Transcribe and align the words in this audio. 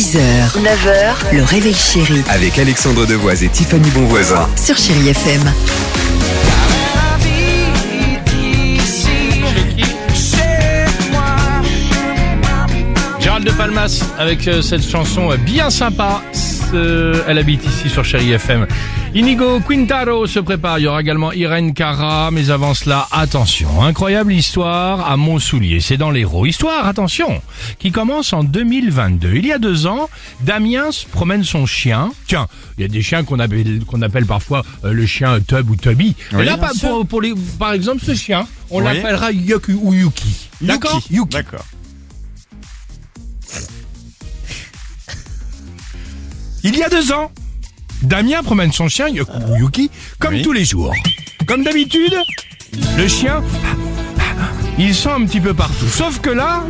6h, 0.00 0.18
9h, 0.62 1.36
le 1.36 1.42
réveil 1.42 1.74
chéri 1.74 2.22
Avec 2.30 2.58
Alexandre 2.58 3.04
Devoise 3.04 3.42
et 3.44 3.50
Tiffany 3.50 3.90
Bonvoisin. 3.90 4.48
sur 4.56 4.74
Chérie 4.78 5.10
FM. 5.10 5.42
Gérald 13.20 13.44
de 13.46 13.52
Palmas 13.52 14.02
avec 14.18 14.48
euh, 14.48 14.62
cette 14.62 14.88
chanson 14.88 15.30
euh, 15.30 15.36
bien 15.36 15.70
sympa. 15.70 16.22
Ce- 16.70 17.22
Elle 17.26 17.38
habite 17.38 17.64
ici 17.66 17.88
sur 17.88 18.04
Chéri 18.04 18.30
FM. 18.32 18.66
Inigo 19.14 19.60
Quintaro 19.60 20.26
se 20.26 20.38
prépare. 20.38 20.78
Il 20.78 20.82
y 20.82 20.86
aura 20.86 21.00
également 21.00 21.32
Irène 21.32 21.74
Cara. 21.74 22.30
Mais 22.30 22.50
avant 22.50 22.74
cela, 22.74 23.08
attention. 23.10 23.82
Incroyable 23.82 24.32
histoire 24.32 25.10
à 25.10 25.16
Montsoulier. 25.16 25.80
C'est 25.80 25.96
dans 25.96 26.10
l'Hérault. 26.12 26.46
Histoire, 26.46 26.86
attention, 26.86 27.42
qui 27.78 27.90
commence 27.90 28.32
en 28.32 28.44
2022. 28.44 29.32
Il 29.34 29.46
y 29.46 29.52
a 29.52 29.58
deux 29.58 29.86
ans, 29.86 30.08
Damien 30.42 30.92
se 30.92 31.06
promène 31.06 31.42
son 31.44 31.66
chien. 31.66 32.12
Tiens, 32.28 32.46
il 32.78 32.82
y 32.82 32.84
a 32.84 32.88
des 32.88 33.02
chiens 33.02 33.24
qu'on 33.24 33.40
appelle, 33.40 33.80
qu'on 33.84 34.02
appelle 34.02 34.26
parfois 34.26 34.62
euh, 34.84 34.92
le 34.92 35.06
chien 35.06 35.38
Tub 35.40 35.68
ou 35.70 35.76
Tubby. 35.76 36.14
Là, 36.32 36.56
par, 36.56 36.70
pour, 36.80 37.04
pour 37.06 37.20
les, 37.22 37.34
par 37.58 37.72
exemple, 37.72 38.00
ce 38.04 38.14
chien, 38.14 38.46
on 38.70 38.78
Oui. 38.78 38.84
l'appellera 38.84 39.32
Yoku 39.32 39.72
ou 39.82 39.92
Yuki. 39.94 40.48
D'accord? 40.60 41.00
Yuki. 41.10 41.36
D'accord. 41.36 41.64
Il 46.62 46.76
y 46.76 46.82
a 46.82 46.88
deux 46.88 47.12
ans, 47.12 47.30
Damien 48.02 48.42
promène 48.42 48.72
son 48.72 48.88
chien 48.88 49.08
Yuki 49.08 49.90
comme 50.18 50.34
Oui. 50.34 50.42
tous 50.42 50.52
les 50.52 50.64
jours. 50.64 50.94
Comme 51.46 51.62
d'habitude, 51.64 52.14
le 52.96 53.08
chien, 53.08 53.42
il 54.78 54.94
sent 54.94 55.10
un 55.10 55.24
petit 55.24 55.40
peu 55.40 55.54
partout. 55.54 55.88
Sauf 55.88 56.20
que 56.20 56.30
là, 56.30 56.64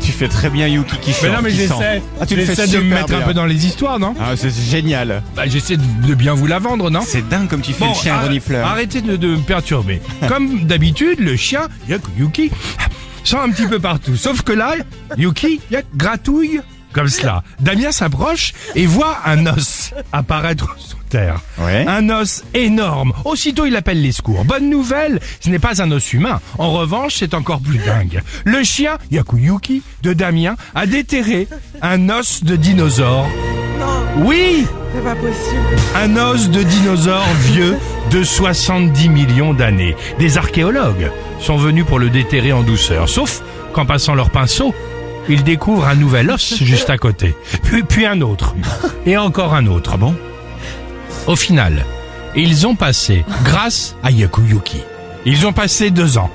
Tu 0.00 0.10
fais 0.10 0.28
très 0.28 0.48
bien 0.48 0.66
Yuki 0.68 0.96
qui 1.02 1.12
chante. 1.12 1.22
mais 1.24 1.28
non 1.30 1.42
mais 1.42 1.50
j'essaie. 1.50 2.02
Ah, 2.20 2.24
tu 2.26 2.34
j'essaie 2.36 2.66
de 2.66 2.78
me 2.78 2.94
mettre 2.94 3.14
un 3.14 3.20
peu 3.20 3.34
dans 3.34 3.44
les 3.46 3.66
histoires, 3.66 3.98
non 3.98 4.14
Ah, 4.18 4.34
c'est 4.36 4.50
génial. 4.50 5.22
bah, 5.36 5.46
J'essaie 5.46 5.76
de, 5.76 5.82
de 6.06 6.14
bien 6.14 6.32
vous 6.34 6.46
la 6.46 6.58
vendre, 6.58 6.90
non 6.90 7.02
C'est 7.06 7.28
dingue 7.28 7.46
comme 7.48 7.60
tu 7.60 7.72
fais 7.74 7.86
le 7.86 7.94
chien 7.94 8.18
renifleur. 8.18 8.66
arrêtez 8.66 9.02
de, 9.02 9.16
de 9.16 9.28
me 9.36 9.36
perturber. 9.42 10.00
Comme 10.28 10.60
d'habitude, 10.64 11.20
le 11.20 11.36
chien, 11.36 11.68
Yuki, 12.18 12.50
sent 13.22 13.36
un 13.36 13.50
petit 13.50 13.66
peu 13.66 13.78
partout. 13.78 14.16
Sauf 14.16 14.40
que 14.42 14.52
là, 14.52 14.74
Yuki, 15.18 15.60
gratouille 15.94 16.60
comme 16.96 17.08
cela. 17.08 17.42
Damien 17.60 17.92
s'approche 17.92 18.54
et 18.74 18.86
voit 18.86 19.18
un 19.26 19.44
os 19.46 19.92
apparaître 20.12 20.74
sous 20.78 20.96
terre. 21.10 21.40
Ouais. 21.58 21.84
Un 21.86 22.08
os 22.08 22.42
énorme. 22.54 23.12
Aussitôt, 23.26 23.66
il 23.66 23.76
appelle 23.76 24.00
les 24.00 24.12
secours. 24.12 24.46
Bonne 24.46 24.70
nouvelle, 24.70 25.20
ce 25.40 25.50
n'est 25.50 25.58
pas 25.58 25.82
un 25.82 25.90
os 25.92 26.12
humain. 26.14 26.40
En 26.56 26.72
revanche, 26.72 27.16
c'est 27.18 27.34
encore 27.34 27.60
plus 27.60 27.76
dingue. 27.78 28.22
Le 28.46 28.64
chien, 28.64 28.96
Yakuyuki, 29.10 29.82
de 30.02 30.14
Damien, 30.14 30.56
a 30.74 30.86
déterré 30.86 31.48
un 31.82 32.08
os 32.08 32.42
de 32.42 32.56
dinosaure. 32.56 33.28
Oui 34.24 34.66
C'est 34.94 35.04
pas 35.04 35.14
possible. 35.14 35.66
un 35.96 36.16
os 36.16 36.48
de 36.48 36.62
dinosaure 36.62 37.26
vieux 37.42 37.76
de 38.10 38.22
70 38.22 39.10
millions 39.10 39.52
d'années. 39.52 39.94
Des 40.18 40.38
archéologues 40.38 41.10
sont 41.40 41.58
venus 41.58 41.84
pour 41.84 41.98
le 41.98 42.08
déterrer 42.08 42.52
en 42.54 42.62
douceur. 42.62 43.06
Sauf 43.06 43.42
qu'en 43.74 43.84
passant 43.84 44.14
leur 44.14 44.30
pinceau, 44.30 44.74
ils 45.28 45.44
découvrent 45.44 45.86
un 45.88 45.94
nouvel 45.94 46.30
os 46.30 46.54
juste 46.62 46.90
à 46.90 46.98
côté. 46.98 47.34
Puis, 47.62 47.82
puis 47.82 48.06
un 48.06 48.20
autre. 48.20 48.54
Et 49.06 49.16
encore 49.16 49.54
un 49.54 49.66
autre. 49.66 49.92
Ah 49.94 49.96
bon? 49.96 50.14
Au 51.26 51.36
final, 51.36 51.84
ils 52.34 52.66
ont 52.66 52.76
passé, 52.76 53.24
grâce 53.44 53.96
à 54.02 54.10
Yakuyuki, 54.10 54.82
ils 55.24 55.46
ont 55.46 55.52
passé 55.52 55.90
deux 55.90 56.18
ans 56.18 56.30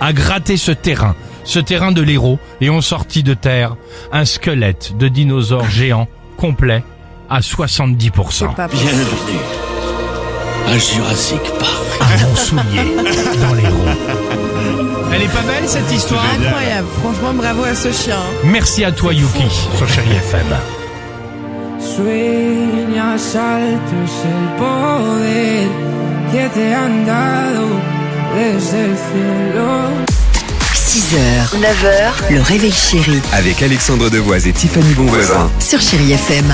à 0.00 0.12
gratter 0.12 0.56
ce 0.56 0.70
terrain, 0.72 1.16
ce 1.44 1.58
terrain 1.58 1.92
de 1.92 2.02
l'héros, 2.02 2.38
et 2.60 2.70
ont 2.70 2.80
sorti 2.80 3.22
de 3.22 3.34
terre 3.34 3.76
un 4.12 4.24
squelette 4.24 4.96
de 4.96 5.08
dinosaure 5.08 5.68
géant 5.68 6.06
complet 6.36 6.84
à 7.30 7.40
70%. 7.40 8.30
C'est 8.30 8.46
pas 8.54 8.68
possible. 8.68 8.90
Bienvenue 8.90 9.40
à 10.66 10.78
Jurassic 10.78 11.40
Park. 11.58 11.72
à 12.00 12.26
Montsoulier, 12.26 12.96
dans 13.40 13.54
l'Hérault. 13.54 14.47
Elle 15.14 15.22
est 15.22 15.28
pas 15.32 15.42
belle 15.42 15.66
cette 15.66 15.90
histoire 15.92 16.24
Incroyable. 16.40 16.86
Franchement, 17.00 17.32
bravo 17.34 17.64
à 17.64 17.74
ce 17.74 17.90
chien. 17.92 18.18
Merci 18.44 18.84
à 18.84 18.92
toi 18.92 19.12
Yuki 19.12 19.48
sur 19.76 19.88
Chéri 19.88 20.10
FM. 20.12 20.46
Sueñas 21.80 23.34
alto 23.36 23.96
es 24.04 24.18
el 24.24 24.46
poder 24.58 25.68
que 26.32 26.48
te 26.54 26.74
han 26.74 27.06
dado 27.06 27.66
desde 28.34 28.84
el 28.84 28.96
cielo. 28.96 29.68
6h, 30.74 31.16
9h, 31.60 32.34
le 32.34 32.40
réveil 32.40 32.72
chéri 32.72 33.20
Avec 33.32 33.62
Alexandre 33.62 34.10
Devoise 34.10 34.46
et 34.46 34.52
Tiffany 34.52 34.94
Bonvoisin. 34.94 35.50
sur 35.60 35.80
Chérie 35.80 36.12
FM. 36.12 36.44